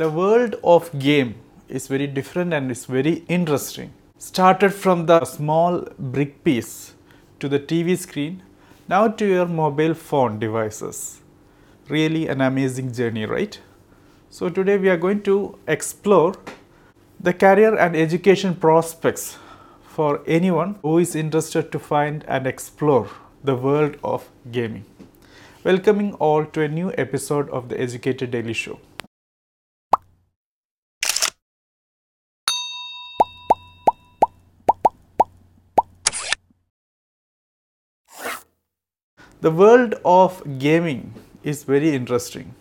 the 0.00 0.08
world 0.08 0.54
of 0.64 0.86
game 0.98 1.34
is 1.68 1.86
very 1.86 2.06
different 2.06 2.54
and 2.54 2.70
it's 2.70 2.86
very 2.86 3.16
interesting. 3.28 3.92
Started 4.16 4.72
from 4.72 5.04
the 5.04 5.26
small 5.26 5.82
brick 5.98 6.42
piece 6.42 6.94
to 7.38 7.50
the 7.50 7.60
TV 7.60 7.98
screen, 7.98 8.42
now 8.88 9.08
to 9.08 9.26
your 9.26 9.44
mobile 9.44 9.92
phone 9.92 10.38
devices. 10.38 11.20
Really 11.90 12.28
an 12.28 12.40
amazing 12.40 12.94
journey, 12.94 13.26
right? 13.26 13.60
So 14.30 14.48
today 14.48 14.78
we 14.78 14.88
are 14.88 14.96
going 14.96 15.22
to 15.24 15.58
explore 15.68 16.34
the 17.28 17.34
career 17.34 17.76
and 17.76 17.94
education 17.94 18.54
prospects 18.54 19.36
for 19.82 20.22
anyone 20.26 20.76
who 20.80 20.96
is 20.96 21.14
interested 21.14 21.70
to 21.72 21.78
find 21.78 22.24
and 22.26 22.46
explore 22.46 23.10
the 23.44 23.54
world 23.54 23.98
of 24.02 24.30
gaming. 24.50 24.86
Welcoming 25.62 26.14
all 26.14 26.46
to 26.46 26.62
a 26.62 26.68
new 26.68 26.90
episode 26.96 27.50
of 27.50 27.68
the 27.68 27.76
EduCater 27.76 28.30
Daily 28.30 28.54
Show. 28.54 28.78
The 39.42 39.50
world 39.50 39.94
of 40.04 40.58
gaming 40.58 41.14
is 41.42 41.64
very 41.64 41.94
interesting 41.94 42.54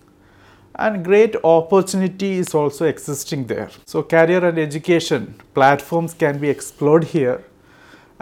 and 0.76 1.04
great 1.04 1.36
opportunity 1.44 2.38
is 2.38 2.56
also 2.56 2.86
existing 2.86 3.48
there. 3.48 3.70
So 3.86 4.02
career 4.02 4.46
and 4.46 4.58
education 4.58 5.36
platforms 5.54 6.14
can 6.14 6.40
be 6.40 6.48
explored 6.48 7.04
here 7.04 7.44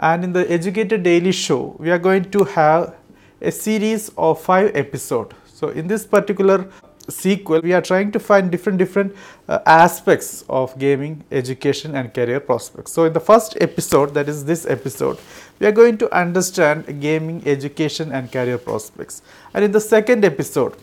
and 0.00 0.24
in 0.24 0.32
the 0.32 0.44
EduCater 0.44 1.00
Daily 1.00 1.30
Show 1.30 1.76
we 1.78 1.92
are 1.92 2.00
going 2.00 2.32
to 2.32 2.42
have 2.42 2.96
a 3.40 3.52
series 3.52 4.10
of 4.18 4.40
five 4.40 4.74
episodes. 4.74 5.36
So 5.46 5.68
in 5.68 5.86
this 5.86 6.04
particular 6.04 6.68
sequel 7.08 7.60
we 7.62 7.72
are 7.72 7.80
trying 7.80 8.12
to 8.12 8.20
find 8.20 8.50
different 8.50 8.78
different 8.78 9.14
uh, 9.48 9.58
aspects 9.66 10.44
of 10.48 10.78
gaming 10.78 11.24
education 11.30 11.94
and 11.94 12.12
career 12.12 12.40
prospects. 12.40 12.92
So 12.92 13.04
in 13.04 13.12
the 13.12 13.20
first 13.20 13.56
episode 13.60 14.14
that 14.14 14.28
is 14.28 14.44
this 14.44 14.66
episode 14.66 15.18
we 15.58 15.66
are 15.66 15.72
going 15.72 15.98
to 15.98 16.14
understand 16.14 17.00
gaming 17.00 17.42
education 17.46 18.12
and 18.12 18.30
career 18.30 18.58
prospects. 18.58 19.22
And 19.54 19.64
in 19.64 19.72
the 19.72 19.80
second 19.80 20.24
episode 20.24 20.76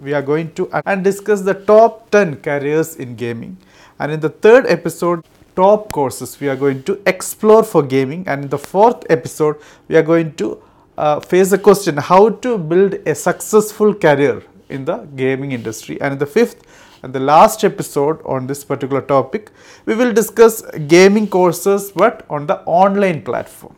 we 0.00 0.14
are 0.14 0.22
going 0.22 0.52
to 0.54 0.70
and 0.86 1.04
discuss 1.04 1.42
the 1.42 1.54
top 1.54 2.10
10 2.10 2.36
careers 2.36 2.96
in 2.96 3.16
gaming. 3.16 3.56
And 3.98 4.12
in 4.12 4.20
the 4.20 4.30
third 4.30 4.66
episode 4.66 5.24
top 5.54 5.92
courses 5.92 6.40
we 6.40 6.48
are 6.48 6.56
going 6.56 6.82
to 6.84 7.00
explore 7.06 7.62
for 7.62 7.82
gaming. 7.82 8.24
And 8.26 8.44
in 8.44 8.50
the 8.50 8.58
fourth 8.58 9.04
episode 9.10 9.56
we 9.88 9.96
are 9.96 10.02
going 10.02 10.34
to 10.34 10.62
uh, 10.96 11.20
face 11.20 11.52
a 11.52 11.58
question 11.58 11.96
how 11.96 12.30
to 12.30 12.58
build 12.58 12.94
a 13.06 13.14
successful 13.14 13.94
career 13.94 14.42
in 14.72 14.84
the 14.84 14.98
gaming 15.22 15.52
industry. 15.52 16.00
And 16.00 16.14
in 16.14 16.18
the 16.18 16.26
fifth 16.26 16.64
and 17.02 17.12
the 17.12 17.20
last 17.20 17.64
episode 17.64 18.20
on 18.24 18.46
this 18.46 18.64
particular 18.64 19.02
topic, 19.02 19.50
we 19.86 19.94
will 19.94 20.12
discuss 20.12 20.62
gaming 20.88 21.28
courses 21.28 21.92
but 21.92 22.24
on 22.30 22.46
the 22.46 22.60
online 22.80 23.22
platform. 23.22 23.74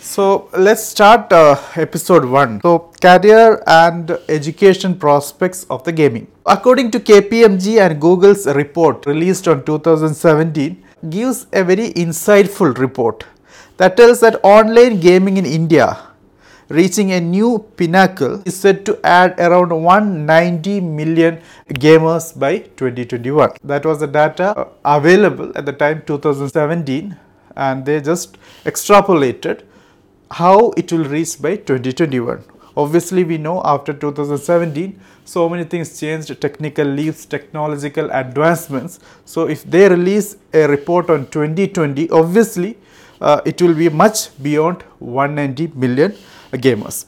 So 0.00 0.50
let's 0.58 0.82
start 0.82 1.32
uh, 1.32 1.56
episode 1.76 2.24
1. 2.24 2.60
So 2.62 2.90
career 3.00 3.62
and 3.66 4.10
education 4.28 4.98
prospects 4.98 5.64
of 5.70 5.84
the 5.84 5.92
gaming. 5.92 6.26
According 6.44 6.90
to 6.92 7.00
KPMG 7.00 7.80
and 7.80 8.00
Google's 8.00 8.46
report 8.46 9.06
released 9.06 9.46
on 9.46 9.64
2017 9.64 10.82
gives 11.08 11.46
a 11.52 11.62
very 11.62 11.90
insightful 11.90 12.76
report 12.78 13.24
that 13.76 13.96
tells 13.96 14.20
that 14.20 14.40
online 14.42 14.98
gaming 14.98 15.36
in 15.36 15.46
India 15.46 15.98
reaching 16.68 17.12
a 17.12 17.20
new 17.20 17.58
pinnacle 17.76 18.42
is 18.46 18.58
said 18.58 18.84
to 18.86 18.98
add 19.04 19.38
around 19.38 19.70
190 19.70 20.80
million 20.80 21.40
gamers 21.68 22.38
by 22.38 22.58
2021. 22.58 23.50
That 23.64 23.84
was 23.84 24.00
the 24.00 24.06
data 24.06 24.56
uh, 24.56 24.68
available 24.84 25.52
at 25.56 25.66
the 25.66 25.72
time 25.72 26.02
2017 26.06 27.16
and 27.56 27.84
they 27.84 28.00
just 28.00 28.38
extrapolated 28.64 29.62
how 30.30 30.70
it 30.76 30.90
will 30.92 31.04
reach 31.04 31.40
by 31.40 31.56
2021. 31.56 32.42
Obviously, 32.74 33.22
we 33.22 33.36
know 33.36 33.60
after 33.64 33.92
2017, 33.92 34.98
so 35.26 35.46
many 35.48 35.64
things 35.64 36.00
changed, 36.00 36.40
technical 36.40 36.86
leaps, 36.86 37.26
technological 37.26 38.10
advancements. 38.10 38.98
So, 39.26 39.46
if 39.46 39.62
they 39.64 39.88
release 39.90 40.36
a 40.54 40.66
report 40.66 41.10
on 41.10 41.26
2020, 41.26 42.08
obviously, 42.08 42.78
uh, 43.20 43.42
it 43.44 43.60
will 43.60 43.74
be 43.74 43.90
much 43.90 44.30
beyond 44.42 44.82
190 45.00 45.78
million 45.78 46.14
gamers. 46.58 47.06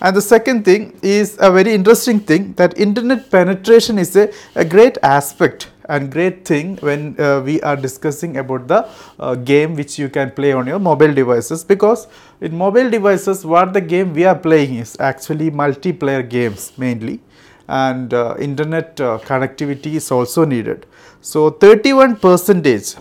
And 0.00 0.16
the 0.16 0.22
second 0.22 0.64
thing 0.64 0.98
is 1.02 1.36
a 1.40 1.50
very 1.50 1.72
interesting 1.72 2.20
thing 2.20 2.52
that 2.54 2.78
internet 2.78 3.30
penetration 3.30 3.98
is 3.98 4.16
a, 4.16 4.32
a 4.54 4.64
great 4.64 4.98
aspect 5.02 5.70
and 5.88 6.10
great 6.10 6.44
thing 6.44 6.76
when 6.76 7.18
uh, 7.20 7.40
we 7.44 7.60
are 7.62 7.76
discussing 7.76 8.38
about 8.38 8.66
the 8.68 8.88
uh, 9.18 9.34
game 9.34 9.74
which 9.74 9.98
you 9.98 10.08
can 10.08 10.30
play 10.30 10.52
on 10.52 10.66
your 10.66 10.78
mobile 10.78 11.12
devices 11.12 11.62
because 11.62 12.06
in 12.40 12.56
mobile 12.56 12.88
devices 12.90 13.44
what 13.44 13.72
the 13.72 13.80
game 13.80 14.12
we 14.14 14.24
are 14.24 14.38
playing 14.38 14.74
is 14.76 14.96
actually 14.98 15.50
multiplayer 15.50 16.28
games 16.28 16.72
mainly 16.78 17.20
and 17.68 18.12
uh, 18.12 18.34
internet 18.38 19.00
uh, 19.00 19.18
connectivity 19.22 19.94
is 19.94 20.10
also 20.10 20.44
needed. 20.44 20.86
So 21.20 21.50
31 21.50 22.16
percentage 22.16 22.94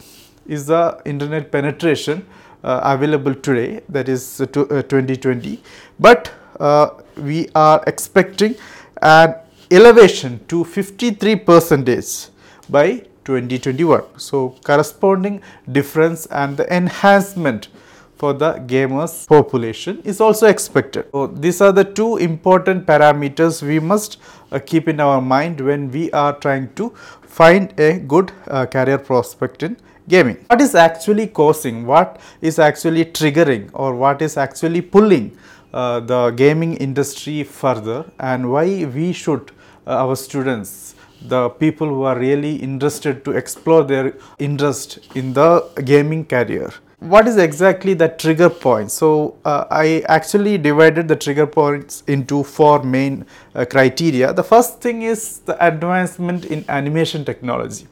is 0.46 0.68
the 0.68 1.02
internet 1.06 1.52
penetration 1.52 2.26
available 2.64 3.36
today 3.36 3.82
that 3.90 4.08
is 4.10 4.42
uh, 4.42 4.46
2020 4.46 5.62
but 6.00 6.32
uh, 6.60 6.90
we 7.18 7.50
are 7.56 7.84
expecting 7.88 8.56
an 9.02 9.36
elevation 9.72 10.40
to 10.48 10.64
53 10.64 11.36
percentage 11.38 12.28
by 12.70 13.04
2021. 13.26 14.04
So, 14.18 14.56
corresponding 14.64 15.42
difference 15.72 16.26
and 16.28 16.58
the 16.58 16.72
enhancement 16.76 17.70
for 18.16 18.34
the 18.34 18.54
gamers 18.72 19.28
population 19.28 20.02
is 20.04 20.22
also 20.22 20.48
expected. 20.48 21.08
So, 21.12 21.28
these 21.28 21.62
are 21.62 21.72
the 21.72 21.84
two 21.84 22.18
important 22.18 22.86
parameters 22.86 23.62
we 23.62 23.80
must 23.80 24.20
uh, 24.52 24.60
keep 24.60 24.88
in 24.88 25.00
our 25.00 25.22
mind 25.22 25.62
when 25.62 25.90
we 25.92 26.12
are 26.12 26.34
trying 26.38 26.74
to 26.76 26.90
find 27.22 27.74
a 27.80 28.00
good 28.00 28.32
uh, 28.48 28.66
career 28.66 28.98
prospect 28.98 29.64
in 29.64 29.78
gaming. 30.08 30.38
What 30.48 30.62
is 30.62 30.76
actually 30.76 31.28
causing, 31.28 31.86
what 31.86 32.20
is 32.42 32.60
actually 32.60 33.06
triggering? 33.06 33.70
Or 33.74 33.96
what 33.96 34.22
is 34.22 34.38
actually 34.38 34.82
pulling 34.82 35.38
uh, 35.74 36.00
the 36.00 36.32
gaming 36.32 36.76
industry 36.76 37.44
further? 37.44 38.06
And 38.20 38.52
why 38.52 38.86
we 38.86 39.14
should 39.14 39.52
uh, 39.86 40.06
our 40.06 40.16
students 40.16 40.96
the 41.26 41.50
people 41.50 41.88
who 41.88 42.04
are 42.04 42.18
really 42.18 42.56
interested 42.58 43.24
to 43.26 43.32
explore 43.32 43.84
their 43.84 44.14
interest 44.40 45.00
in 45.16 45.34
the 45.34 45.62
gaming 45.86 46.26
career. 46.26 46.72
What 47.00 47.28
is 47.28 47.38
exactly 47.38 47.94
the 47.94 48.10
trigger 48.10 48.50
point? 48.50 48.92
So 48.92 49.36
uh, 49.44 49.66
i 49.70 50.04
actually 50.08 50.58
divided 50.58 51.08
the 51.08 51.16
trigger 51.16 51.48
points 51.48 52.04
into 52.08 52.44
four 52.44 52.84
main 52.84 53.26
uh, 53.56 53.66
criteria. 53.66 54.34
The 54.34 54.44
first 54.44 54.80
thing 54.82 55.02
is 55.02 55.40
the 55.40 55.58
advancement 55.66 56.46
in 56.46 56.64
animation 56.70 57.26
technology 57.26 57.88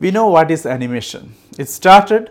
we 0.00 0.10
know 0.10 0.28
what 0.28 0.50
is 0.50 0.66
animation. 0.66 1.34
It 1.58 1.68
started 1.68 2.30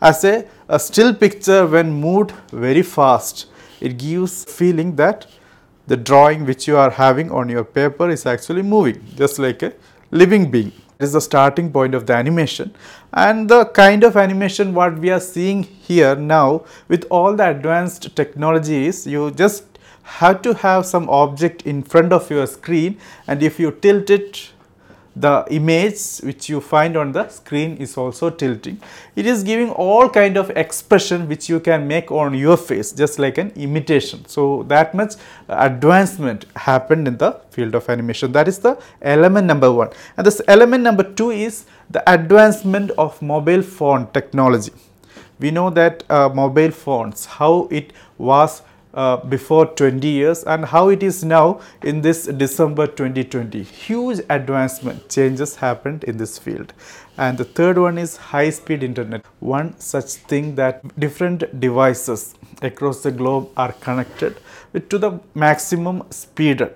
as 0.00 0.24
a, 0.24 0.46
a 0.68 0.78
still 0.78 1.14
picture 1.14 1.66
when 1.66 1.92
moved 1.92 2.32
very 2.52 2.82
fast. 2.82 3.46
It 3.80 3.98
gives 3.98 4.44
feeling 4.44 4.96
that 4.96 5.26
the 5.86 5.96
drawing 5.96 6.44
which 6.46 6.66
you 6.66 6.76
are 6.76 6.90
having 6.90 7.30
on 7.30 7.48
your 7.48 7.64
paper 7.64 8.10
is 8.10 8.26
actually 8.26 8.62
moving 8.62 9.04
just 9.14 9.38
like 9.38 9.62
a 9.62 9.72
living 10.10 10.50
being. 10.50 10.72
It 10.98 11.04
is 11.04 11.12
the 11.12 11.20
starting 11.20 11.70
point 11.70 11.94
of 11.94 12.06
the 12.06 12.14
animation 12.14 12.74
and 13.12 13.48
the 13.48 13.66
kind 13.66 14.02
of 14.02 14.16
animation 14.16 14.72
what 14.72 14.98
we 14.98 15.10
are 15.10 15.20
seeing 15.20 15.62
here 15.62 16.16
now 16.16 16.64
with 16.88 17.04
all 17.10 17.36
the 17.36 17.50
advanced 17.50 18.16
technologies 18.16 19.06
you 19.06 19.30
just 19.30 19.64
have 20.02 20.40
to 20.40 20.54
have 20.54 20.86
some 20.86 21.08
object 21.10 21.62
in 21.66 21.82
front 21.82 22.12
of 22.12 22.30
your 22.30 22.46
screen 22.46 22.98
and 23.26 23.42
if 23.42 23.60
you 23.60 23.70
tilt 23.70 24.08
it 24.08 24.52
the 25.16 25.46
image 25.50 26.18
which 26.22 26.48
you 26.50 26.60
find 26.60 26.96
on 26.96 27.10
the 27.12 27.26
screen 27.28 27.76
is 27.78 27.96
also 27.96 28.28
tilting. 28.28 28.78
It 29.16 29.24
is 29.24 29.42
giving 29.42 29.70
all 29.70 30.10
kind 30.10 30.36
of 30.36 30.50
expression 30.50 31.26
which 31.26 31.48
you 31.48 31.58
can 31.58 31.88
make 31.88 32.10
on 32.12 32.34
your 32.34 32.58
face 32.58 32.92
just 32.92 33.18
like 33.18 33.38
an 33.38 33.50
imitation. 33.56 34.26
So, 34.26 34.64
that 34.64 34.94
much 34.94 35.14
advancement 35.48 36.44
happened 36.54 37.08
in 37.08 37.16
the 37.16 37.32
field 37.50 37.74
of 37.74 37.88
animation 37.88 38.32
that 38.32 38.46
is 38.48 38.58
the 38.58 38.78
element 39.00 39.46
number 39.46 39.72
1 39.72 39.88
and 40.16 40.26
this 40.26 40.42
element 40.46 40.82
number 40.82 41.02
2 41.02 41.30
is 41.30 41.64
the 41.90 42.02
advancement 42.12 42.90
of 42.98 43.20
mobile 43.22 43.62
phone 43.62 44.06
technology. 44.12 44.72
We 45.38 45.50
know 45.50 45.70
that 45.70 46.02
uh, 46.10 46.28
mobile 46.28 46.70
phones 46.70 47.24
how 47.24 47.68
it 47.70 47.92
was 48.18 48.62
uh, 48.96 49.18
before 49.18 49.66
20 49.66 50.08
years 50.08 50.42
and 50.44 50.64
how 50.64 50.88
it 50.88 51.02
is 51.02 51.22
now 51.22 51.60
in 51.82 52.00
this 52.00 52.24
December 52.24 52.86
2020. 52.86 53.62
Huge 53.62 54.20
advancement 54.30 55.08
changes 55.10 55.54
happened 55.56 56.04
in 56.04 56.16
this 56.16 56.38
field. 56.38 56.72
And 57.18 57.36
the 57.36 57.44
third 57.44 57.78
one 57.78 57.98
is 57.98 58.16
high 58.16 58.50
speed 58.50 58.82
internet. 58.82 59.24
One 59.40 59.78
such 59.78 60.14
thing 60.32 60.54
that 60.56 60.82
different 60.98 61.60
devices 61.60 62.34
across 62.62 63.02
the 63.02 63.10
globe 63.10 63.50
are 63.56 63.72
connected 63.72 64.38
to 64.88 64.98
the 64.98 65.20
maximum 65.34 66.02
speed 66.10 66.66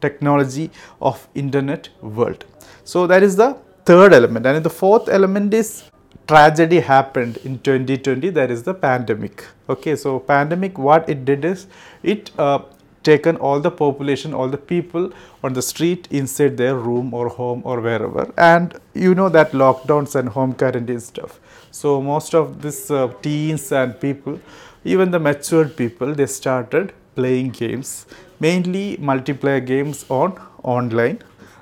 technology 0.00 0.70
of 1.02 1.26
internet 1.34 1.88
world. 2.00 2.44
So 2.84 3.06
that 3.08 3.22
is 3.22 3.36
the 3.36 3.56
third 3.84 4.12
element 4.12 4.46
and 4.46 4.64
the 4.64 4.70
fourth 4.70 5.08
element 5.08 5.54
is 5.54 5.84
tragedy 6.28 6.80
happened 6.80 7.38
in 7.38 7.58
2020 7.58 8.30
that 8.30 8.50
is 8.50 8.62
the 8.62 8.74
pandemic. 8.74 9.44
Okay 9.68 9.96
so 9.96 10.18
pandemic 10.18 10.78
what 10.78 11.08
it 11.08 11.24
did 11.24 11.44
is 11.44 11.66
it 12.02 12.30
uh, 12.38 12.60
taken 13.02 13.36
all 13.36 13.60
the 13.60 13.70
population 13.70 14.34
all 14.34 14.48
the 14.48 14.62
people 14.72 15.10
on 15.42 15.54
the 15.54 15.62
street 15.62 16.06
inside 16.10 16.56
their 16.58 16.74
room 16.76 17.14
or 17.14 17.28
home 17.28 17.62
or 17.64 17.80
wherever 17.80 18.30
and 18.36 18.78
you 18.92 19.14
know 19.14 19.28
that 19.30 19.52
lockdowns 19.52 20.14
and 20.14 20.28
home 20.28 20.52
quarantine 20.52 21.00
stuff. 21.00 21.40
So 21.70 22.02
most 22.02 22.34
of 22.34 22.60
this 22.60 22.90
uh, 22.90 23.08
teens 23.22 23.72
and 23.72 23.98
people 23.98 24.38
even 24.84 25.10
the 25.10 25.18
matured 25.18 25.76
people 25.76 26.14
they 26.14 26.26
started 26.26 26.92
playing 27.14 27.50
games 27.50 28.06
mainly 28.38 28.86
multiplayer 28.98 29.64
games 29.64 30.04
on 30.08 30.38
online 30.62 31.18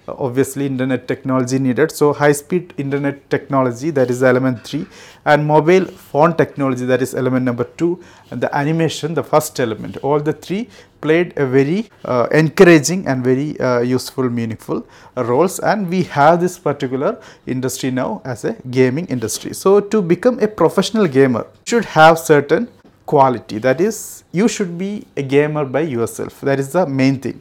obviously 0.09 0.67
internet 0.67 1.07
technology 1.09 1.59
needed. 1.59 1.91
So, 1.91 2.13
high 2.13 2.33
speed 2.33 2.75
internet 2.79 3.29
technology 3.31 3.91
that 3.91 4.11
is 4.11 4.23
element 4.23 4.65
3 4.67 4.87
and 5.25 5.47
mobile 5.47 5.85
phone 5.85 6.37
technology 6.37 6.85
that 6.87 7.03
is 7.03 7.15
element 7.15 7.45
number 7.45 7.65
2 7.65 8.03
and 8.31 8.41
the 8.41 8.55
animation 8.57 9.15
the 9.15 9.23
first 9.23 9.59
element. 9.61 9.97
All 9.99 10.21
the 10.21 10.33
three 10.33 10.69
played 11.01 11.33
a 11.37 11.47
very 11.47 11.91
uh, 12.05 12.27
encouraging 12.31 13.07
and 13.07 13.25
very 13.25 13.59
uh, 13.61 13.81
useful 13.81 14.29
meaningful 14.31 14.87
roles. 15.17 15.59
And 15.61 15.89
we 15.89 16.03
have 16.05 16.41
this 16.41 16.59
particular 16.59 17.21
industry 17.47 17.91
now 17.91 18.23
as 18.25 18.45
a 18.45 18.55
gaming 18.71 19.07
industry. 19.07 19.55
So, 19.55 19.81
to 19.81 20.03
become 20.03 20.39
a 20.41 20.49
professional 20.49 21.07
gamer 21.07 21.47
you 21.67 21.71
should 21.71 21.85
have 21.85 22.19
certain 22.19 22.69
quality. 23.07 23.59
That 23.59 23.81
is 23.81 24.25
you 24.33 24.49
should 24.49 24.77
be 24.79 25.07
a 25.17 25.23
gamer 25.23 25.65
by 25.65 25.81
yourself. 25.81 26.41
That 26.41 26.59
is 26.59 26.73
the 26.73 26.87
main 26.87 27.21
thing 27.21 27.41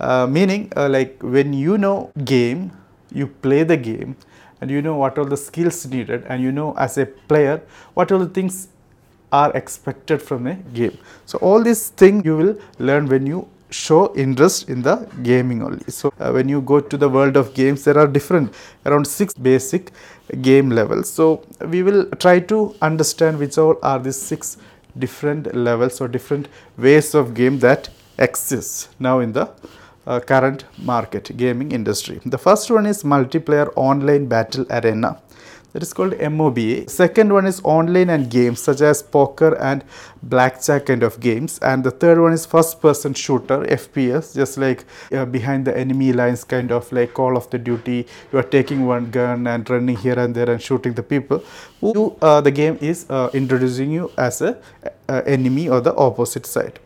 uh, 0.00 0.26
meaning 0.26 0.72
uh, 0.76 0.88
like 0.88 1.16
when 1.22 1.52
you 1.52 1.78
know 1.78 2.10
game 2.24 2.72
you 3.12 3.26
play 3.26 3.62
the 3.62 3.76
game 3.76 4.16
and 4.60 4.70
you 4.70 4.82
know 4.82 4.96
what 4.96 5.18
are 5.18 5.24
the 5.24 5.36
skills 5.36 5.86
needed 5.86 6.24
and 6.28 6.42
you 6.42 6.52
know 6.52 6.74
as 6.76 6.98
a 6.98 7.06
player 7.06 7.60
what 7.94 8.10
are 8.12 8.18
the 8.18 8.28
things 8.28 8.68
are 9.32 9.52
expected 9.56 10.20
from 10.20 10.46
a 10.46 10.54
game. 10.54 10.98
So 11.26 11.38
all 11.38 11.62
these 11.62 11.88
things 11.90 12.24
you 12.24 12.36
will 12.36 12.58
learn 12.78 13.06
when 13.06 13.26
you 13.26 13.48
show 13.70 14.12
interest 14.16 14.68
in 14.68 14.82
the 14.82 14.96
gaming 15.22 15.62
only. 15.62 15.84
So 15.88 16.12
uh, 16.18 16.32
when 16.32 16.48
you 16.48 16.60
go 16.60 16.80
to 16.80 16.96
the 16.96 17.08
world 17.08 17.36
of 17.36 17.54
games 17.54 17.84
there 17.84 17.96
are 17.96 18.08
different 18.08 18.52
around 18.86 19.06
six 19.06 19.34
basic 19.34 19.92
game 20.42 20.70
levels. 20.70 21.08
So 21.10 21.44
we 21.66 21.82
will 21.82 22.06
try 22.18 22.40
to 22.40 22.74
understand 22.82 23.38
which 23.38 23.58
all 23.58 23.76
are 23.82 23.98
these 23.98 24.20
six 24.20 24.56
different 24.98 25.54
levels 25.54 26.00
or 26.00 26.08
different 26.08 26.48
ways 26.76 27.14
of 27.14 27.34
game 27.34 27.60
that 27.60 27.90
exists 28.18 28.88
now 28.98 29.20
in 29.20 29.32
the 29.32 29.48
uh, 30.06 30.20
current 30.20 30.64
market 30.78 31.36
gaming 31.36 31.72
industry. 31.72 32.20
The 32.24 32.38
first 32.38 32.70
one 32.70 32.86
is 32.86 33.02
multiplayer 33.02 33.72
online 33.76 34.26
battle 34.26 34.66
arena 34.70 35.20
that 35.72 35.82
is 35.82 35.92
called 35.92 36.12
MOBA. 36.12 36.88
Second 36.90 37.32
one 37.32 37.46
is 37.46 37.60
online 37.62 38.10
and 38.10 38.28
games 38.30 38.60
such 38.60 38.80
as 38.80 39.02
poker 39.02 39.54
and 39.56 39.84
blackjack 40.22 40.86
kind 40.86 41.02
of 41.02 41.20
games. 41.20 41.58
And 41.62 41.84
the 41.84 41.90
third 41.90 42.20
one 42.20 42.32
is 42.32 42.44
first 42.46 42.80
person 42.80 43.14
shooter 43.14 43.58
FPS 43.64 44.34
just 44.34 44.58
like 44.58 44.84
uh, 45.12 45.24
behind 45.24 45.66
the 45.66 45.76
enemy 45.76 46.12
lines 46.12 46.44
kind 46.44 46.72
of 46.72 46.90
like 46.92 47.14
Call 47.14 47.36
of 47.36 47.48
the 47.50 47.58
Duty. 47.58 48.06
You 48.32 48.38
are 48.38 48.48
taking 48.58 48.86
one 48.86 49.10
gun 49.10 49.46
and 49.46 49.68
running 49.70 49.96
here 49.96 50.18
and 50.18 50.34
there 50.34 50.50
and 50.50 50.60
shooting 50.60 50.94
the 50.94 51.02
people. 51.02 51.42
Who 51.80 52.16
uh, 52.20 52.40
the 52.40 52.50
game 52.50 52.78
is 52.80 53.06
uh, 53.08 53.30
introducing 53.32 53.90
you 53.90 54.10
as 54.18 54.42
a 54.42 54.58
uh, 55.08 55.22
enemy 55.26 55.68
or 55.68 55.80
the 55.80 55.94
opposite 55.94 56.46
side. 56.46 56.80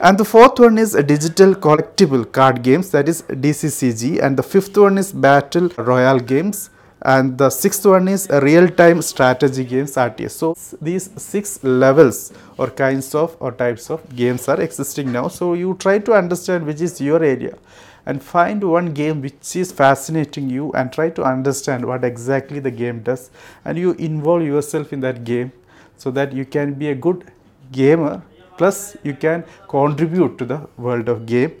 And 0.00 0.18
the 0.18 0.24
fourth 0.24 0.58
one 0.58 0.76
is 0.76 0.96
a 0.96 1.02
digital 1.04 1.54
collectible 1.54 2.30
card 2.30 2.62
games 2.62 2.90
that 2.90 3.08
is 3.08 3.22
DCCG 3.22 4.20
and 4.20 4.36
the 4.36 4.42
fifth 4.42 4.76
one 4.76 4.98
is 4.98 5.12
battle 5.12 5.68
royale 5.78 6.18
games 6.18 6.70
and 7.02 7.38
the 7.38 7.48
sixth 7.48 7.86
one 7.86 8.08
is 8.08 8.28
a 8.28 8.40
real-time 8.40 9.02
strategy 9.02 9.64
games 9.64 9.94
RTS. 9.94 10.30
So 10.32 10.56
these 10.82 11.10
six 11.16 11.62
levels 11.62 12.32
or 12.58 12.70
kinds 12.70 13.14
of 13.14 13.36
or 13.38 13.52
types 13.52 13.88
of 13.88 14.16
games 14.16 14.48
are 14.48 14.60
existing 14.60 15.12
now. 15.12 15.28
So 15.28 15.54
you 15.54 15.74
try 15.74 16.00
to 16.00 16.12
understand 16.12 16.66
which 16.66 16.80
is 16.80 17.00
your 17.00 17.22
area 17.22 17.56
and 18.04 18.20
find 18.20 18.64
one 18.64 18.94
game 18.94 19.22
which 19.22 19.54
is 19.54 19.70
fascinating 19.70 20.50
you 20.50 20.72
and 20.72 20.92
try 20.92 21.08
to 21.10 21.22
understand 21.22 21.84
what 21.84 22.02
exactly 22.02 22.58
the 22.58 22.70
game 22.70 23.02
does 23.02 23.30
and 23.64 23.78
you 23.78 23.92
involve 23.92 24.42
yourself 24.42 24.92
in 24.92 25.00
that 25.00 25.22
game 25.24 25.52
so 25.96 26.10
that 26.10 26.32
you 26.32 26.44
can 26.44 26.74
be 26.74 26.88
a 26.88 26.94
good 26.94 27.30
gamer 27.70 28.22
plus 28.56 28.96
you 29.02 29.14
can 29.14 29.44
contribute 29.68 30.38
to 30.38 30.44
the 30.44 30.60
world 30.76 31.08
of 31.08 31.26
game 31.26 31.52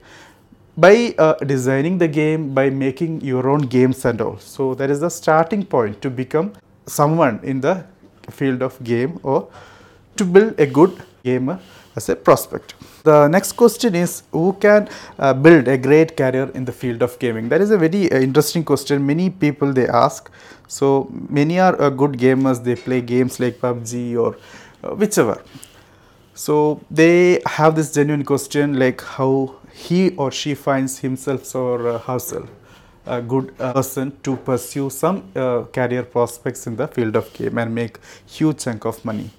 by 0.76 1.14
uh, 1.18 1.34
designing 1.34 1.98
the 1.98 2.08
game 2.08 2.52
by 2.52 2.68
making 2.68 3.20
your 3.20 3.48
own 3.48 3.60
games 3.60 4.04
and 4.04 4.20
all. 4.20 4.38
So 4.38 4.74
that 4.74 4.90
is 4.90 5.00
the 5.00 5.08
starting 5.08 5.64
point 5.64 6.02
to 6.02 6.10
become 6.10 6.52
someone 6.86 7.40
in 7.42 7.60
the 7.60 7.84
field 8.30 8.62
of 8.62 8.82
game 8.82 9.20
or 9.22 9.48
to 10.16 10.24
build 10.24 10.58
a 10.58 10.66
good 10.66 11.02
gamer 11.22 11.60
as 11.96 12.08
a 12.08 12.16
prospect. 12.16 12.74
The 13.04 13.28
next 13.28 13.52
question 13.52 13.94
is 13.94 14.22
who 14.32 14.54
can 14.54 14.88
uh, 15.18 15.34
build 15.34 15.68
a 15.68 15.78
great 15.78 16.16
career 16.16 16.50
in 16.54 16.64
the 16.64 16.72
field 16.72 17.02
of 17.02 17.18
gaming? 17.18 17.48
That 17.48 17.60
is 17.60 17.70
a 17.70 17.78
very 17.78 18.10
uh, 18.10 18.18
interesting 18.18 18.64
question. 18.64 19.06
Many 19.06 19.30
people 19.30 19.72
they 19.72 19.86
ask. 19.86 20.30
So 20.66 21.08
many 21.28 21.60
are 21.60 21.80
uh, 21.80 21.90
good 21.90 22.12
gamers. 22.12 22.64
They 22.64 22.74
play 22.74 23.00
games 23.00 23.38
like 23.38 23.58
pubg 23.60 24.16
or 24.16 24.36
uh, 24.82 24.94
whichever 24.94 25.40
so 26.34 26.80
they 26.90 27.40
have 27.46 27.76
this 27.76 27.92
genuine 27.92 28.24
question 28.24 28.78
like 28.78 29.00
how 29.00 29.54
he 29.72 30.10
or 30.16 30.30
she 30.30 30.54
finds 30.54 30.98
himself 30.98 31.54
or 31.54 31.88
uh, 31.88 31.98
herself 31.98 32.48
a 33.06 33.20
good 33.20 33.54
uh, 33.58 33.72
person 33.72 34.16
to 34.22 34.36
pursue 34.36 34.88
some 34.90 35.30
uh, 35.36 35.62
career 35.72 36.02
prospects 36.02 36.66
in 36.66 36.76
the 36.76 36.88
field 36.88 37.16
of 37.16 37.32
game 37.32 37.58
and 37.58 37.74
make 37.74 37.98
huge 38.26 38.58
chunk 38.58 38.84
of 38.84 39.04
money. 39.04 39.30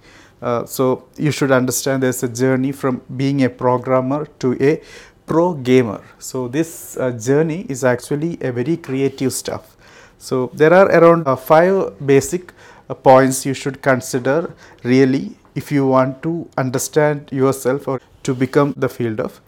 Uh, 0.41 0.65
so 0.65 1.05
you 1.17 1.31
should 1.31 1.51
understand 1.51 2.03
there's 2.03 2.21
a 2.23 2.27
journey 2.27 2.71
from 2.71 3.01
being 3.17 3.43
a 3.43 3.49
programmer 3.49 4.25
to 4.37 4.55
a 4.63 4.81
pro 5.25 5.53
gamer. 5.53 6.03
So 6.19 6.47
this 6.47 6.97
uh, 6.97 7.11
journey 7.11 7.65
is 7.67 7.83
actually 7.83 8.37
a 8.41 8.51
very 8.51 8.77
creative 8.77 9.33
stuff. 9.33 9.75
So 10.17 10.51
there 10.53 10.73
are 10.73 10.87
around 10.87 11.27
uh, 11.27 11.35
five 11.35 12.05
basic 12.05 12.53
points 13.01 13.45
you 13.45 13.53
should 13.55 13.81
consider 13.81 14.53
really 14.83 15.35
if 15.55 15.71
you 15.71 15.87
want 15.87 16.21
to 16.23 16.47
understand 16.57 17.29
yourself 17.31 17.87
or 17.87 18.01
to 18.23 18.33
become 18.33 18.73
the 18.77 18.89
field 18.89 19.19
of 19.19 19.41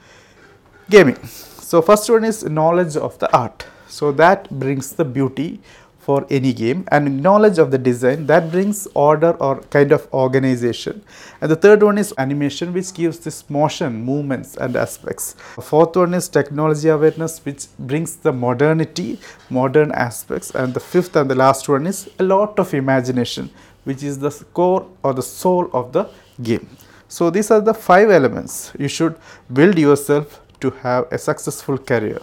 gaming. 0.90 1.18
So, 1.26 1.82
first 1.82 2.10
one 2.10 2.24
is 2.24 2.44
knowledge 2.44 2.96
of 2.96 3.20
the 3.20 3.32
art. 3.36 3.66
So, 3.88 4.12
that 4.14 4.50
brings 4.50 4.94
the 4.94 5.06
beauty 5.06 5.60
for 6.08 6.26
any 6.30 6.54
game 6.54 6.86
and 6.90 7.22
knowledge 7.22 7.58
of 7.62 7.70
the 7.72 7.78
design 7.78 8.28
that 8.28 8.50
brings 8.50 8.88
order 8.94 9.32
or 9.48 9.60
kind 9.76 9.92
of 9.92 10.08
organization. 10.14 11.02
And 11.42 11.52
the 11.52 11.58
third 11.58 11.84
one 11.84 11.98
is 11.98 12.14
animation 12.18 12.72
which 12.72 12.94
gives 12.94 13.20
this 13.20 13.50
motion, 13.50 14.06
movements 14.06 14.56
and 14.56 14.78
aspects. 14.78 15.36
The 15.58 15.64
fourth 15.64 15.98
one 15.98 16.14
is 16.14 16.30
technology 16.30 16.88
awareness 16.88 17.44
which 17.44 17.66
brings 17.78 18.16
the 18.16 18.32
modernity, 18.32 19.20
modern 19.50 19.92
aspects 19.92 20.52
and 20.52 20.74
the 20.74 20.80
fifth 20.80 21.18
and 21.18 21.30
the 21.30 21.36
last 21.36 21.68
one 21.68 21.86
is 21.86 22.10
a 22.20 22.24
lot 22.24 22.58
of 22.58 22.74
imagination 22.74 23.50
which 23.88 24.04
is 24.04 24.20
the 24.20 24.32
core 24.58 24.86
or 25.04 25.14
the 25.14 25.28
soul 25.42 25.70
of 25.80 25.92
the 25.94 26.04
game. 26.50 26.68
So, 27.08 27.30
these 27.30 27.50
are 27.52 27.62
the 27.62 27.74
five 27.74 28.10
elements 28.10 28.74
you 28.78 28.90
should 28.90 29.16
build 29.52 29.78
yourself 29.80 30.42
to 30.60 30.72
have 30.84 31.08
a 31.12 31.18
successful 31.18 31.78
career 31.78 32.20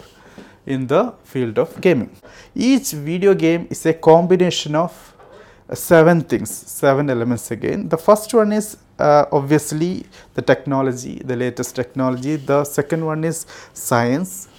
in 0.65 0.87
the 0.87 1.13
field 1.23 1.57
of 1.57 1.69
gaming. 1.81 2.11
Each 2.53 2.91
video 2.91 3.33
game 3.33 3.67
is 3.69 3.85
a 3.85 3.93
combination 3.93 4.75
of 4.75 4.91
uh, 5.69 5.75
seven 5.75 6.21
things, 6.21 6.51
seven 6.51 7.09
elements 7.09 7.49
again. 7.51 7.89
The 7.89 7.97
first 7.97 8.33
one 8.33 8.51
is 8.53 8.77
uh, 8.99 9.25
obviously 9.31 10.05
the 10.35 10.41
technology, 10.41 11.15
the 11.25 11.35
latest 11.35 11.75
technology. 11.75 12.35
The 12.35 12.63
second 12.63 13.05
one 13.05 13.23
is 13.23 13.45
science, 13.73 14.49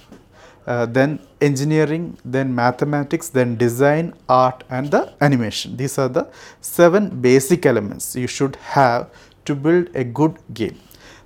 uh, 0.67 0.85
then 0.85 1.19
engineering, 1.41 2.17
then 2.25 2.53
mathematics, 2.53 3.29
then 3.29 3.55
design, 3.55 4.13
art 4.27 4.63
and 4.69 4.91
the 4.91 5.13
animation. 5.21 5.77
These 5.77 5.97
are 5.97 6.09
the 6.09 6.27
seven 6.61 7.21
basic 7.21 7.65
elements 7.65 8.15
you 8.15 8.27
should 8.27 8.57
have 8.57 9.09
to 9.45 9.55
build 9.55 9.89
a 9.95 10.03
good 10.03 10.37
game. 10.53 10.77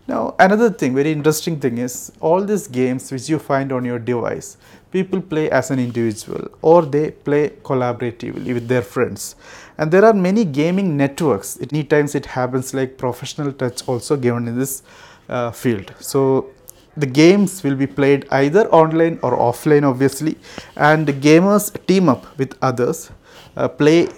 Now 0.07 0.35
another 0.39 0.69
thing 0.69 0.95
very 0.95 1.11
interesting 1.11 1.59
thing 1.59 1.77
is 1.77 2.11
all 2.19 2.43
these 2.43 2.67
games 2.67 3.11
which 3.11 3.29
you 3.29 3.39
find 3.39 3.71
on 3.71 3.85
your 3.85 3.99
device 3.99 4.57
people 4.91 5.21
play 5.21 5.49
as 5.49 5.69
an 5.71 5.79
individual 5.79 6.47
or 6.61 6.81
they 6.81 7.11
play 7.11 7.49
collaboratively 7.63 8.53
with 8.53 8.67
their 8.67 8.81
friends 8.81 9.35
and 9.77 9.91
there 9.91 10.03
are 10.03 10.13
many 10.13 10.43
gaming 10.43 10.97
networks 10.97 11.57
many 11.59 11.83
times 11.83 12.15
it 12.15 12.25
happens 12.25 12.73
like 12.73 12.97
professional 12.97 13.53
touch 13.53 13.87
also 13.87 14.17
given 14.17 14.47
in 14.47 14.57
this 14.57 14.83
uh, 15.31 15.51
field. 15.51 15.93
So 15.99 16.49
the 16.97 17.05
games 17.05 17.63
will 17.63 17.75
be 17.75 17.87
played 17.87 18.27
either 18.31 18.67
online 18.69 19.19
or 19.23 19.37
offline 19.37 19.83
obviously. 19.83 20.37
And 20.75 21.07
gamers 21.07 21.71
team 21.87 22.09
up 22.09 22.37
with 22.37 22.57
others 22.61 23.11
uh, 23.55 23.67
play 23.67 24.09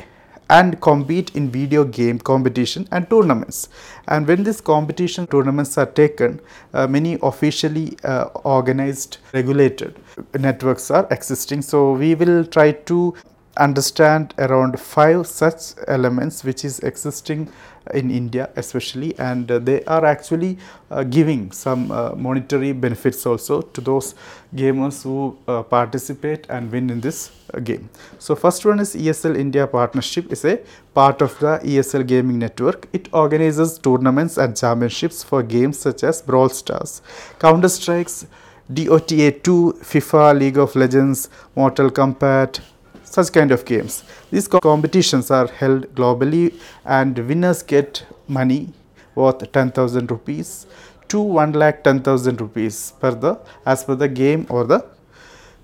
and 0.49 0.79
compete 0.81 1.35
in 1.35 1.49
video 1.49 1.83
game 1.83 2.19
competition 2.19 2.87
and 2.91 3.09
tournaments. 3.09 3.69
And 4.07 4.27
when 4.27 4.43
these 4.43 4.61
competition 4.61 5.25
tournaments 5.27 5.77
are 5.77 5.85
taken 5.85 6.39
uh, 6.73 6.87
many 6.87 7.17
officially 7.21 7.97
uh, 8.03 8.25
organized 8.43 9.17
regulated 9.33 9.99
networks 10.37 10.91
are 10.91 11.07
existing. 11.11 11.61
So 11.61 11.93
we 11.93 12.15
will 12.15 12.45
try 12.45 12.71
to 12.71 13.15
understand 13.57 14.33
around 14.37 14.79
five 14.79 15.27
such 15.27 15.73
elements 15.87 16.43
which 16.43 16.65
is 16.65 16.79
existing 16.79 17.49
in 17.93 18.09
India 18.09 18.49
especially 18.55 19.17
and 19.19 19.51
uh, 19.51 19.59
they 19.59 19.83
are 19.85 20.05
actually 20.05 20.57
uh, 20.89 21.03
giving 21.03 21.51
some 21.51 21.91
uh, 21.91 22.13
monetary 22.15 22.71
benefits 22.71 23.25
also 23.25 23.61
to 23.61 23.81
those 23.81 24.15
gamers 24.55 25.03
who 25.03 25.37
uh, 25.47 25.61
participate 25.61 26.47
and 26.49 26.71
win 26.71 26.89
in 26.89 27.01
this 27.01 27.31
uh, 27.53 27.59
game. 27.59 27.89
So 28.19 28.35
first 28.35 28.65
one 28.65 28.79
is 28.79 28.95
ESL 28.95 29.37
India 29.37 29.67
partnership 29.67 30.31
is 30.31 30.45
a 30.45 30.59
part 30.93 31.21
of 31.21 31.37
the 31.39 31.59
ESL 31.63 32.07
gaming 32.07 32.39
network. 32.39 32.87
It 32.93 33.09
organizes 33.13 33.77
tournaments 33.77 34.37
and 34.37 34.55
championships 34.55 35.23
for 35.23 35.43
games 35.43 35.77
such 35.79 36.03
as 36.03 36.21
Brawl 36.21 36.49
Stars, 36.49 37.01
Counter 37.39 37.69
Strikes, 37.69 38.25
DOTA 38.71 39.43
2, 39.43 39.79
FIFA, 39.81 40.39
League 40.39 40.57
of 40.57 40.73
Legends, 40.75 41.29
Mortal 41.55 41.91
Kombat, 41.91 42.61
such 43.15 43.31
kind 43.31 43.51
of 43.51 43.63
games. 43.65 44.03
These 44.31 44.47
competitions 44.47 45.29
are 45.29 45.47
held 45.47 45.93
globally 45.95 46.45
and 46.85 47.17
winners 47.29 47.61
get 47.61 48.05
money 48.27 48.73
worth 49.15 49.51
10,000 49.51 50.09
rupees 50.09 50.65
to 51.09 51.21
1 51.21 51.53
lakh 51.53 51.83
10,000 51.83 52.41
rupees 52.41 52.93
per 52.99 53.11
the 53.25 53.33
as 53.65 53.83
per 53.83 53.95
the 54.03 54.07
game 54.07 54.47
or 54.49 54.63
the 54.63 54.79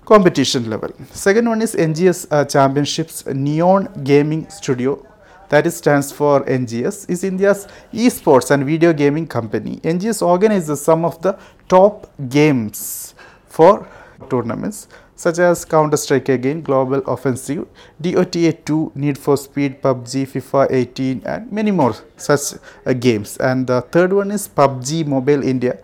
competition 0.04 0.70
level. 0.70 0.90
Second 1.12 1.48
one 1.48 1.62
is 1.62 1.74
NGS 1.74 2.26
uh, 2.30 2.44
Championships 2.44 3.26
Neon 3.26 3.88
Gaming 4.04 4.48
Studio 4.48 5.04
that 5.50 5.66
is 5.66 5.76
stands 5.76 6.12
for 6.12 6.44
NGS 6.44 7.10
is 7.10 7.24
India's 7.24 7.66
esports 7.92 8.52
and 8.52 8.64
video 8.64 8.92
gaming 8.92 9.26
company. 9.26 9.78
NGS 9.94 10.22
organizes 10.24 10.80
some 10.80 11.04
of 11.04 11.20
the 11.22 11.36
top 11.68 12.08
games 12.28 13.14
for 13.46 13.88
tournaments 14.30 14.86
such 15.20 15.38
as 15.38 15.66
Counter 15.66 15.98
Strike 15.98 16.30
again, 16.30 16.62
Global 16.62 17.02
Offensive, 17.06 17.66
DOTA 18.00 18.64
2, 18.64 18.92
Need 18.94 19.18
for 19.18 19.36
Speed, 19.36 19.82
PUBG, 19.82 20.26
FIFA 20.26 20.68
18 20.70 21.22
and 21.26 21.52
many 21.52 21.70
more 21.70 21.94
such 22.16 22.54
uh, 22.86 22.94
games. 22.94 23.36
And 23.36 23.66
the 23.66 23.82
third 23.82 24.14
one 24.14 24.30
is 24.30 24.48
PUBG 24.48 25.06
Mobile 25.06 25.44
India. 25.44 25.78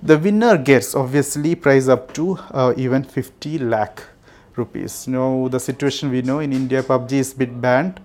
The 0.00 0.16
winner 0.16 0.56
gets 0.56 0.94
obviously 0.94 1.56
prize 1.56 1.88
up 1.88 2.14
to 2.14 2.38
uh, 2.52 2.74
even 2.76 3.02
50 3.02 3.58
lakh 3.58 4.04
rupees. 4.54 5.08
Now 5.08 5.48
the 5.48 5.58
situation 5.58 6.10
we 6.10 6.22
know 6.22 6.38
in 6.38 6.52
India 6.52 6.80
PUBG 6.84 7.12
is 7.14 7.34
bit 7.34 7.60
banned. 7.60 7.98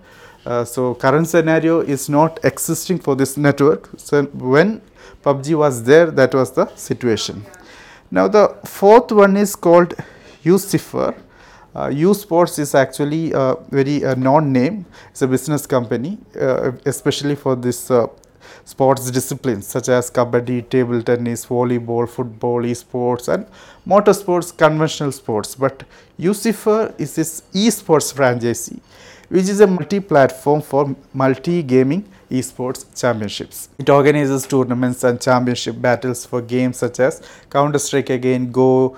Uh, 0.44 0.64
so 0.64 0.96
current 0.96 1.28
scenario 1.28 1.78
is 1.78 2.08
not 2.08 2.40
existing 2.44 2.98
for 2.98 3.14
this 3.14 3.36
network. 3.36 3.88
So 3.98 4.24
when 4.24 4.82
PUBG 5.22 5.54
was 5.56 5.84
there 5.84 6.10
that 6.10 6.34
was 6.34 6.50
the 6.50 6.66
situation. 6.74 7.46
Now 8.10 8.26
the 8.26 8.48
fourth 8.64 9.12
one 9.12 9.36
is 9.36 9.54
called 9.54 9.94
UCypher. 10.44 11.14
Uh, 11.74 11.88
U 11.88 12.12
Sports 12.14 12.58
is 12.58 12.74
actually 12.74 13.32
a 13.32 13.56
very 13.70 14.04
uh, 14.04 14.14
known 14.14 14.52
name. 14.52 14.84
It's 15.10 15.22
a 15.22 15.26
business 15.26 15.66
company, 15.66 16.18
uh, 16.38 16.72
especially 16.84 17.34
for 17.34 17.56
this 17.56 17.90
uh, 17.90 18.08
sports 18.64 19.10
disciplines 19.10 19.66
such 19.66 19.88
as 19.88 20.10
kabaddi, 20.10 20.68
table 20.68 21.02
tennis, 21.02 21.46
volleyball, 21.46 22.08
football, 22.08 22.62
esports, 22.62 23.32
and 23.32 23.46
motorsports, 23.86 24.56
conventional 24.56 25.12
sports. 25.12 25.54
But 25.54 25.84
UCypher 26.18 26.98
is 27.00 27.14
this 27.14 27.42
esports 27.54 28.12
franchisee, 28.12 28.80
which 29.28 29.48
is 29.48 29.60
a 29.60 29.66
multi-platform 29.66 30.60
for 30.62 30.94
multi-gaming 31.14 32.04
esports 32.30 32.84
championships. 32.98 33.68
It 33.78 33.88
organizes 33.88 34.46
tournaments 34.46 35.04
and 35.04 35.20
championship 35.20 35.80
battles 35.80 36.24
for 36.26 36.40
games 36.42 36.78
such 36.78 37.00
as 37.00 37.22
Counter 37.50 37.78
Strike 37.78 38.10
again, 38.10 38.50
Go, 38.50 38.96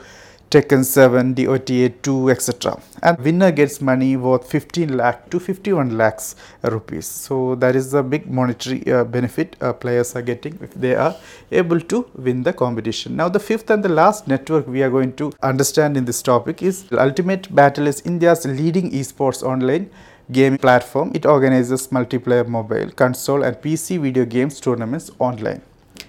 Tekken 0.54 0.84
7, 0.84 1.34
DOTA 1.34 1.88
2, 2.00 2.30
etc. 2.30 2.80
And 3.02 3.18
winner 3.18 3.50
gets 3.50 3.80
money 3.80 4.16
worth 4.16 4.49
15 4.49 4.96
lakh 4.96 5.28
to 5.30 5.40
51 5.40 5.99
lakhs 5.99 6.37
rupees. 6.62 7.06
So 7.06 7.56
that 7.56 7.75
is 7.75 7.90
the 7.90 8.04
big 8.04 8.30
monetary 8.30 8.80
uh, 8.92 9.02
benefit 9.02 9.56
uh, 9.61 9.73
players 9.73 10.14
are 10.14 10.23
getting 10.23 10.56
if 10.62 10.73
they 10.75 10.94
are 10.94 11.16
able 11.50 11.80
to 11.80 12.08
win 12.14 12.44
the 12.44 12.52
competition. 12.52 13.16
Now 13.16 13.28
the 13.28 13.40
fifth 13.40 13.68
and 13.68 13.82
the 13.82 13.88
last 13.88 14.28
network 14.28 14.68
we 14.68 14.84
are 14.84 14.90
going 14.90 15.14
to 15.16 15.32
understand 15.42 15.96
in 15.96 16.04
this 16.04 16.23
topic 16.23 16.62
is 16.62 16.87
Ultimate 16.92 17.52
Battle 17.52 17.88
is 17.88 18.00
India's 18.02 18.46
leading 18.46 18.92
esports 18.92 19.42
online 19.42 19.90
gaming 20.30 20.58
platform. 20.58 21.11
It 21.14 21.26
organizes 21.26 21.88
multiplayer 21.88 22.46
mobile, 22.46 22.92
console 22.92 23.42
and 23.42 23.56
PC 23.56 24.00
video 24.00 24.25
games 24.25 24.61
tournaments 24.61 25.11
online. 25.18 25.62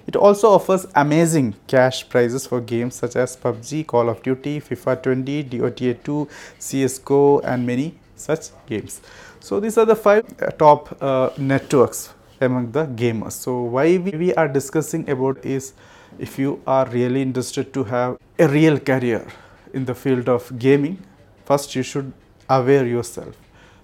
It 0.08 0.16
also 0.16 0.50
offers 0.52 0.86
amazing 0.96 1.56
cash 1.68 2.08
prizes 2.08 2.46
for 2.46 2.62
games 2.62 2.96
such 2.96 3.16
as 3.16 3.36
PUBG, 3.36 3.88
Call 3.88 4.10
of 4.10 4.22
Duty, 4.22 4.62
FIFA 4.62 5.02
20, 5.02 5.44
DOTA 5.44 6.04
2, 6.04 6.28
CSGO 6.60 7.42
and 7.44 7.66
many 7.66 7.98
such 8.16 8.50
games. 8.68 9.02
So 9.40 9.60
these 9.60 9.78
are 9.78 9.86
the 9.86 9.96
five 9.96 10.26
uh, 10.42 10.52
top 10.52 10.96
uh, 11.02 11.30
networks 11.38 12.14
among 12.40 12.72
the 12.72 12.86
gamers. 12.86 13.34
So 13.34 13.62
why 13.62 13.98
we, 13.98 14.12
we 14.12 14.34
are 14.36 14.48
discussing 14.48 15.10
about 15.10 15.44
is 15.44 15.74
if 16.20 16.38
you 16.38 16.62
are 16.68 16.88
really 16.90 17.22
interested 17.22 17.74
to 17.74 17.84
have 17.86 18.18
a 18.38 18.48
real 18.48 18.80
career 18.80 19.26
in 19.74 19.86
the 19.86 19.96
field 19.96 20.30
of 20.30 20.58
gaming, 20.60 21.04
first 21.46 21.76
you 21.76 21.84
should 21.84 22.14
aware 22.48 22.86
yourself 22.86 23.36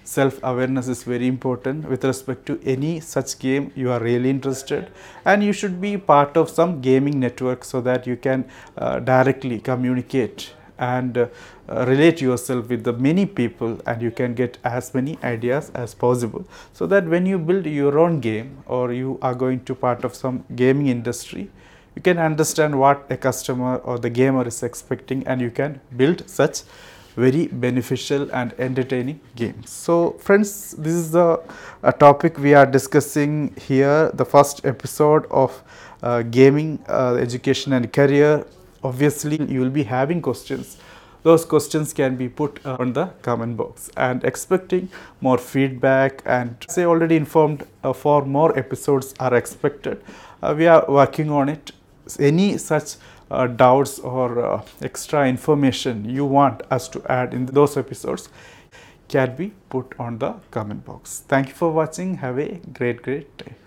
self 0.03 0.39
awareness 0.43 0.87
is 0.87 1.03
very 1.03 1.27
important 1.27 1.87
with 1.89 2.03
respect 2.03 2.45
to 2.45 2.59
any 2.65 2.99
such 2.99 3.37
game 3.39 3.71
you 3.75 3.91
are 3.91 3.99
really 3.99 4.29
interested. 4.29 4.91
And 5.25 5.43
you 5.43 5.53
should 5.53 5.79
be 5.81 5.97
part 5.97 6.37
of 6.37 6.49
some 6.49 6.81
gaming 6.81 7.19
network 7.19 7.63
so 7.63 7.81
that 7.81 8.07
you 8.07 8.15
can 8.17 8.45
uh, 8.77 8.99
directly 8.99 9.59
communicate 9.59 10.53
and 10.77 11.17
uh, 11.17 11.27
relate 11.69 12.21
yourself 12.21 12.67
with 12.69 12.83
the 12.83 12.93
many 12.93 13.25
people 13.25 13.79
and 13.85 14.01
you 14.01 14.09
can 14.11 14.33
get 14.33 14.57
as 14.63 14.93
many 14.93 15.17
ideas 15.23 15.71
as 15.75 15.93
possible. 15.93 16.45
So 16.73 16.87
that 16.87 17.05
when 17.05 17.25
you 17.25 17.37
build 17.37 17.65
your 17.65 17.99
own 17.99 18.19
game 18.19 18.63
or 18.65 18.91
you 18.91 19.19
are 19.21 19.35
going 19.35 19.63
to 19.65 19.75
part 19.75 20.03
of 20.03 20.15
some 20.15 20.43
gaming 20.55 20.87
industry 20.87 21.49
you 21.95 22.01
can 22.01 22.17
understand 22.17 22.79
what 22.79 23.05
a 23.09 23.17
customer 23.17 23.75
or 23.77 23.99
the 23.99 24.09
gamer 24.09 24.47
is 24.47 24.63
expecting 24.63 25.25
and 25.27 25.41
you 25.41 25.51
can 25.51 25.81
build 25.95 26.27
such 26.29 26.61
very 27.15 27.47
beneficial 27.47 28.29
and 28.31 28.53
entertaining 28.57 29.19
games. 29.35 29.69
So 29.69 30.11
friends, 30.19 30.71
this 30.77 30.93
is 30.93 31.11
the 31.11 31.41
a 31.83 31.91
topic 31.91 32.37
we 32.37 32.53
are 32.53 32.65
discussing 32.65 33.53
here, 33.59 34.11
the 34.13 34.25
first 34.25 34.65
episode 34.65 35.25
of 35.31 35.63
uh, 36.03 36.21
gaming 36.23 36.79
uh, 36.87 37.15
education 37.15 37.73
and 37.73 37.91
career. 37.91 38.45
Obviously, 38.83 39.41
you 39.45 39.59
will 39.59 39.69
be 39.69 39.83
having 39.83 40.21
questions. 40.21 40.77
Those 41.23 41.45
questions 41.45 41.93
can 41.93 42.15
be 42.15 42.27
put 42.29 42.59
uh, 42.65 42.77
on 42.79 42.93
the 42.93 43.05
comment 43.21 43.55
box 43.55 43.91
and 43.95 44.23
expecting 44.23 44.89
more 45.19 45.37
feedback 45.37 46.23
and 46.25 46.55
say 46.67 46.85
already 46.85 47.15
informed 47.15 47.67
uh, 47.83 47.93
for 47.93 48.25
more 48.25 48.57
episodes 48.57 49.13
are 49.19 49.35
expected. 49.35 50.03
Uh, 50.41 50.55
we 50.57 50.65
are 50.65 50.83
working 50.87 51.29
on 51.29 51.49
it. 51.49 51.71
Any 52.19 52.57
such 52.57 52.95
uh, 53.31 53.47
doubts 53.47 53.99
or 53.99 54.43
uh, 54.43 54.61
extra 54.81 55.27
information 55.27 56.05
you 56.05 56.25
want 56.25 56.61
us 56.69 56.87
to 56.89 57.01
add 57.09 57.33
in 57.33 57.45
those 57.45 57.77
episodes 57.77 58.29
can 59.07 59.35
be 59.35 59.51
put 59.69 59.93
on 59.99 60.19
the 60.19 60.33
comment 60.51 60.85
box. 60.85 61.23
Thank 61.27 61.49
you 61.49 61.53
for 61.53 61.71
watching. 61.71 62.15
Have 62.15 62.39
a 62.39 62.59
great, 62.73 63.01
great 63.01 63.37
day. 63.37 63.60